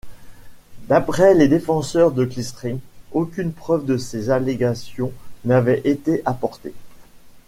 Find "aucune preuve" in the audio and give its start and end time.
3.11-3.85